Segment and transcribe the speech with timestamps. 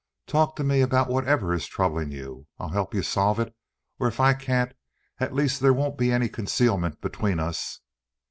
[0.25, 2.47] Talk to me about whatever is troubling you.
[2.57, 3.55] I'll help you solve it,
[3.99, 4.73] or, if I can't,
[5.19, 7.81] at least there won't be any concealment between us."